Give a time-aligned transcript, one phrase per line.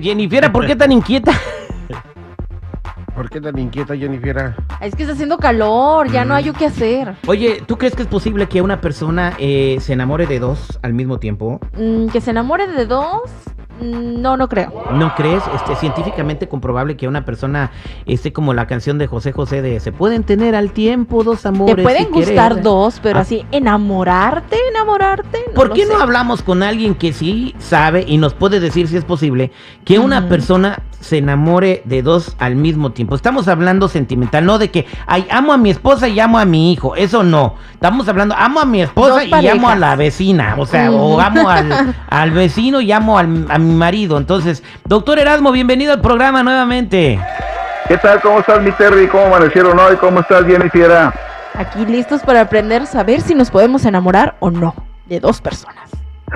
[0.00, 1.32] Jennifer, ¿por qué tan inquieta?
[3.14, 4.54] ¿Por qué tan inquieta, Jennifer?
[4.80, 7.16] Es que está haciendo calor, ya no hay yo qué hacer.
[7.26, 10.94] Oye, ¿tú crees que es posible que una persona eh, se enamore de dos al
[10.94, 11.58] mismo tiempo?
[11.76, 13.22] Mm, que se enamore de dos,
[13.80, 14.72] no, no creo.
[14.92, 15.42] ¿No crees?
[15.54, 17.70] Este, científicamente comprobable que una persona
[18.06, 21.76] esté como la canción de José José de se pueden tener al tiempo dos amores.
[21.76, 22.64] Te pueden si gustar querer".
[22.64, 23.22] dos, pero Ah.
[23.22, 25.38] así, enamorarte, enamorarte.
[25.48, 28.96] No ¿Por qué no hablamos con alguien que sí sabe y nos puede decir si
[28.96, 29.50] es posible
[29.84, 33.14] que una persona se enamore de dos al mismo tiempo?
[33.14, 36.72] Estamos hablando sentimental, no de que, ay, amo a mi esposa y amo a mi
[36.72, 37.54] hijo, eso no.
[37.72, 41.48] Estamos hablando, amo a mi esposa y amo a la vecina, o sea, o amo
[41.48, 44.18] al, al vecino y amo al- a mi marido.
[44.18, 47.18] Entonces, doctor Erasmo, bienvenido al programa nuevamente.
[47.86, 48.20] ¿Qué tal?
[48.20, 49.06] ¿Cómo estás, mi Terry?
[49.08, 49.96] ¿Cómo amanecieron hoy?
[49.96, 50.90] ¿Cómo estás, Jennifer?
[51.54, 54.74] Aquí listos para aprender, saber si nos podemos enamorar o no
[55.06, 55.88] de dos personas.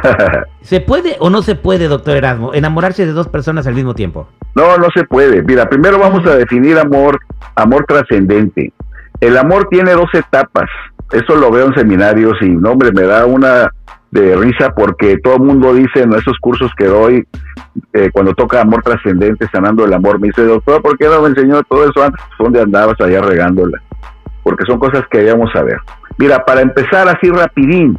[0.62, 4.28] ¿Se puede o no se puede, doctor Erasmo, enamorarse de dos personas al mismo tiempo?
[4.54, 5.42] no, no se puede.
[5.42, 7.18] Mira, primero vamos a definir amor,
[7.54, 8.72] amor trascendente.
[9.20, 10.68] El amor tiene dos etapas.
[11.12, 13.70] Eso lo veo en seminarios y, no, hombre, me da una
[14.10, 17.26] de risa porque todo el mundo dice en esos cursos que doy,
[17.94, 21.28] eh, cuando toca amor trascendente, sanando el amor, me dice, doctor, ¿por qué no me
[21.28, 22.22] enseñó todo eso antes?
[22.38, 23.80] ¿Dónde andabas allá regándola?
[24.42, 25.78] Porque son cosas que debemos saber.
[26.18, 27.98] Mira, para empezar así rapidín,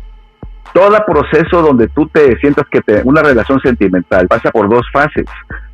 [0.74, 5.26] todo proceso donde tú te sientas que te, una relación sentimental pasa por dos fases.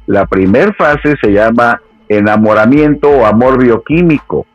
[0.07, 4.45] La primera fase se llama enamoramiento o amor bioquímico.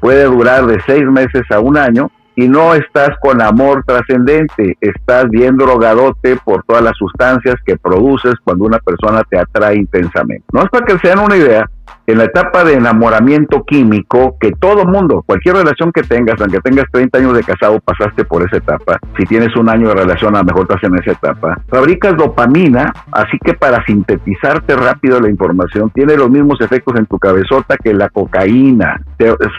[0.00, 5.28] Puede durar de seis meses a un año y no estás con amor trascendente, estás
[5.28, 10.44] bien drogadote por todas las sustancias que produces cuando una persona te atrae intensamente.
[10.52, 11.68] No es para que se den una idea,
[12.06, 16.86] en la etapa de enamoramiento químico, que todo mundo, cualquier relación que tengas, aunque tengas
[16.90, 18.98] 30 años de casado, pasaste por esa etapa.
[19.16, 21.60] Si tienes un año de relación, a lo mejor estás en esa etapa.
[21.68, 27.18] Fabricas dopamina, así que para sintetizarte rápido la información, tiene los mismos efectos en tu
[27.18, 29.00] cabezota que la cocaína.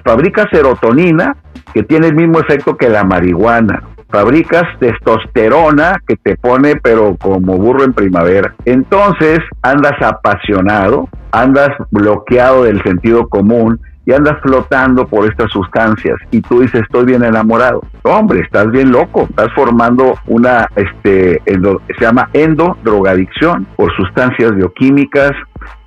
[0.03, 1.35] Fabricas serotonina,
[1.73, 7.57] que tiene el mismo efecto que la marihuana fabricas testosterona que te pone pero como
[7.57, 8.53] burro en primavera.
[8.65, 16.41] Entonces andas apasionado, andas bloqueado del sentido común y andas flotando por estas sustancias y
[16.41, 17.81] tú dices estoy bien enamorado.
[18.03, 25.31] Hombre, estás bien loco, estás formando una, este, endo- se llama endodrogadicción por sustancias bioquímicas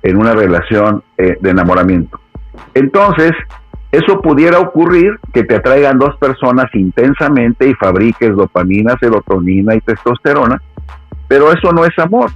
[0.03, 2.19] en una relación eh, de enamoramiento.
[2.73, 3.31] Entonces,
[3.91, 10.61] eso pudiera ocurrir que te atraigan dos personas intensamente y fabriques dopamina, serotonina y testosterona,
[11.27, 12.31] pero eso no es amor.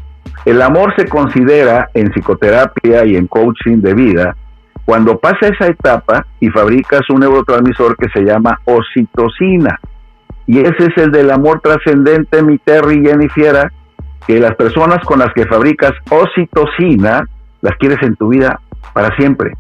[0.46, 4.36] El amor se considera en psicoterapia y en coaching de vida
[4.86, 9.80] cuando pasa esa etapa y fabricas un neurotransmisor que se llama oxitocina.
[10.48, 13.72] Y ese es el del amor trascendente, mi Terry y Jennifer,
[14.26, 17.28] que las personas con las que fabricas oxitocina
[17.62, 18.60] las quieres en tu vida
[18.94, 19.54] para siempre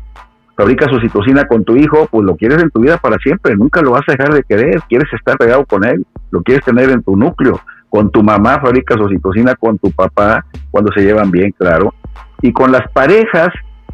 [0.59, 3.92] fabricas oxitocina con tu hijo, pues lo quieres en tu vida para siempre, nunca lo
[3.92, 7.16] vas a dejar de querer, quieres estar pegado con él, lo quieres tener en tu
[7.16, 7.62] núcleo.
[7.88, 11.94] Con tu mamá fabricas oxitocina, con tu papá, cuando se llevan bien, claro.
[12.42, 13.53] Y con las parejas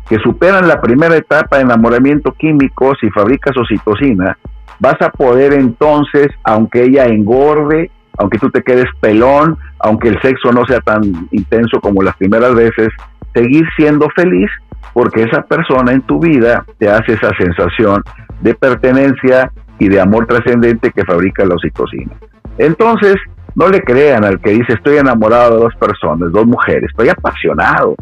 [0.09, 4.36] que superan la primera etapa de enamoramiento químico, si fabricas oxitocina,
[4.80, 10.52] vas a poder entonces, aunque ella engorde, aunque tú te quedes pelón, aunque el sexo
[10.52, 12.90] no sea tan intenso como las primeras veces,
[13.35, 14.50] seguir siendo feliz
[14.94, 18.01] porque esa persona en tu vida te hace esa sensación
[18.41, 22.13] de pertenencia y de amor trascendente que fabrica la oxitocina.
[22.57, 23.16] Entonces,
[23.56, 27.95] no le crean al que dice estoy enamorado de dos personas, dos mujeres, estoy apasionado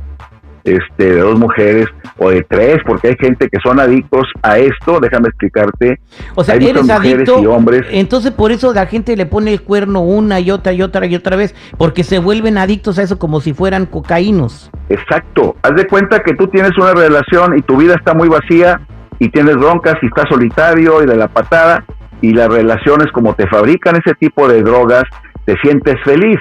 [0.63, 1.87] este, de dos mujeres
[2.17, 5.99] o de tres, porque hay gente que son adictos a esto, déjame explicarte.
[6.35, 7.41] O sea, Hay eres mujeres adicto.
[7.41, 7.81] y hombres.
[7.91, 11.15] Entonces, por eso la gente le pone el cuerno una y otra y otra y
[11.15, 14.71] otra vez, porque se vuelven adictos a eso como si fueran cocaínos.
[14.89, 15.55] Exacto.
[15.63, 18.79] Haz de cuenta que tú tienes una relación y tu vida está muy vacía
[19.19, 21.83] y tienes broncas y estás solitario y de la patada
[22.21, 25.03] y las relaciones como te fabrican ese tipo de drogas,
[25.45, 26.37] te sientes feliz.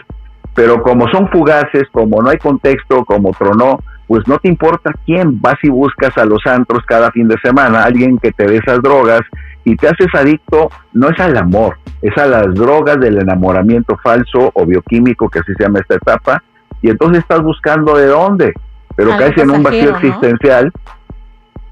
[0.54, 3.78] Pero como son fugaces, como no hay contexto, como tronó,
[4.12, 7.82] pues no te importa quién vas y buscas a los antros cada fin de semana,
[7.82, 9.22] alguien que te dé esas drogas
[9.64, 14.50] y te haces adicto, no es al amor, es a las drogas del enamoramiento falso
[14.52, 16.42] o bioquímico, que así se llama esta etapa,
[16.82, 18.52] y entonces estás buscando de dónde,
[18.96, 20.70] pero Algo caes en un vacío existencial,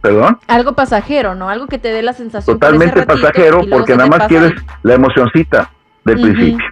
[0.00, 1.50] perdón, Algo pasajero, ¿no?
[1.50, 4.54] Algo que te dé la sensación por ese totalmente ratito pasajero, porque nada más quieres
[4.82, 5.70] la emocioncita
[6.06, 6.64] del principio.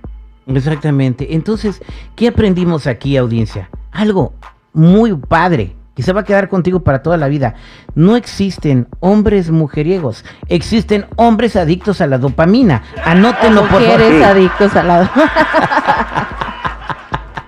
[0.47, 1.35] Exactamente.
[1.35, 1.83] Entonces,
[2.17, 3.69] ¿qué aprendimos aquí, audiencia?
[3.93, 4.33] Algo
[4.79, 7.57] muy padre que se va a quedar contigo para toda la vida.
[7.97, 12.85] No existen hombres mujeriegos, existen hombres adictos a la dopamina.
[13.05, 13.99] Anótenlo, por favor.
[13.99, 15.11] Mujeres adictos al lado.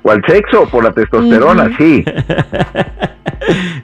[0.02, 0.66] ¿Cuál sexo?
[0.68, 2.04] Por la testosterona, sí.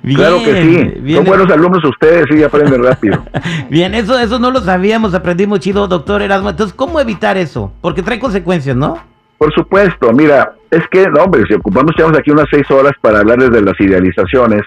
[0.02, 1.00] Bien, claro que sí.
[1.00, 1.18] bien.
[1.18, 3.24] Son buenos alumnos ustedes, sí, aprenden rápido.
[3.70, 6.50] Bien, eso, eso no lo sabíamos, aprendimos chido, doctor Erasmo.
[6.50, 7.72] Entonces, ¿cómo evitar eso?
[7.80, 8.98] Porque trae consecuencias, ¿no?
[9.38, 13.20] Por supuesto, mira, es que, no, hombre, si ocupamos, llevamos aquí unas seis horas para
[13.20, 14.62] hablarles de las idealizaciones,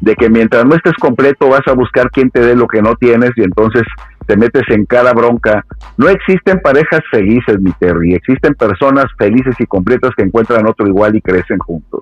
[0.00, 2.96] de que mientras no estés completo vas a buscar quién te dé lo que no
[2.96, 3.82] tienes y entonces
[4.26, 5.64] te metes en cada bronca.
[5.96, 11.14] No existen parejas felices, mi Terry, existen personas felices y completas que encuentran otro igual
[11.16, 12.00] y crecen juntos.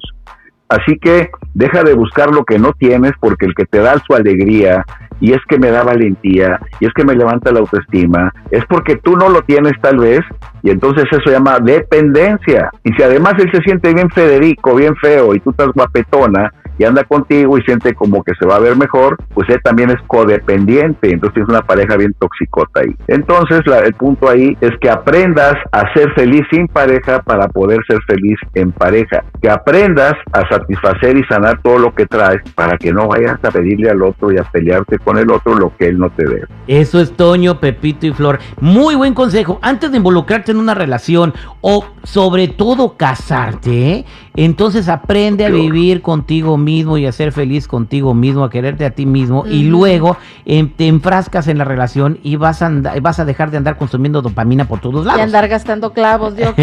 [0.68, 4.14] Así que deja de buscar lo que no tienes porque el que te da su
[4.14, 4.84] alegría
[5.22, 8.96] y es que me da valentía y es que me levanta la autoestima, es porque
[8.96, 10.20] tú no lo tienes tal vez
[10.64, 12.70] y entonces eso se llama dependencia.
[12.82, 16.84] Y si además él se siente bien Federico, bien feo y tú estás guapetona y
[16.84, 20.00] anda contigo y siente como que se va a ver mejor, pues él también es
[20.06, 22.94] codependiente, entonces es una pareja bien toxicota ahí.
[23.08, 27.80] Entonces la- el punto ahí es que aprendas a ser feliz sin pareja para poder
[27.86, 32.76] ser feliz en pareja, que aprendas a satisfacer y sanar todo lo que traes para
[32.78, 35.86] que no vayas a pedirle al otro y a pelearte con el otro lo que
[35.88, 36.42] él no te dé.
[36.66, 38.38] Eso es Toño, Pepito y Flor.
[38.60, 39.58] Muy buen consejo.
[39.62, 44.04] Antes de involucrarte en una relación o sobre todo casarte, ¿eh?
[44.34, 48.84] entonces aprende a Yo- vivir contigo mismo y a ser feliz contigo mismo, a quererte
[48.86, 50.16] a ti mismo y luego
[50.46, 52.70] em, te enfrascas en la relación y vas a,
[53.02, 55.20] vas a dejar de andar consumiendo dopamina por todos Y lados.
[55.22, 56.54] andar gastando clavos, Dios.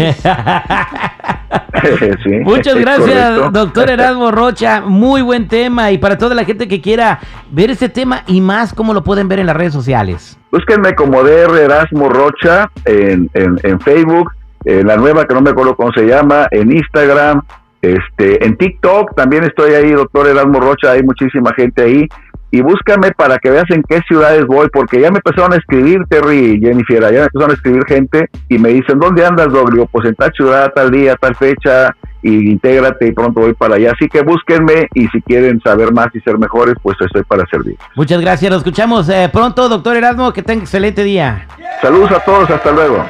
[2.22, 3.50] Sí, Muchas es gracias, correcto.
[3.50, 4.82] doctor Erasmo Rocha.
[4.82, 5.90] Muy buen tema.
[5.90, 7.18] Y para toda la gente que quiera
[7.50, 10.38] ver este tema y más, ¿cómo lo pueden ver en las redes sociales?
[10.52, 14.30] Búsquenme como DR Erasmo Rocha en, en, en Facebook,
[14.64, 17.42] en la nueva que no me acuerdo cómo se llama, en Instagram,
[17.82, 22.08] este, en TikTok también estoy ahí, doctor Erasmo Rocha, hay muchísima gente ahí.
[22.52, 26.00] Y búscame para que veas en qué ciudades voy, porque ya me empezaron a escribir,
[26.08, 29.70] Terry y Jennifer, ya me empezaron a escribir gente y me dicen, ¿dónde andas, Doc?
[29.70, 33.76] Digo, pues en tal ciudad, tal día, tal fecha, y intégrate y pronto voy para
[33.76, 33.92] allá.
[33.92, 37.76] Así que búsquenme y si quieren saber más y ser mejores, pues estoy para servir.
[37.94, 38.50] Muchas gracias.
[38.50, 40.32] Lo escuchamos eh, pronto, doctor Erasmo.
[40.32, 41.46] Que tenga excelente día.
[41.80, 43.06] Saludos a todos, hasta luego.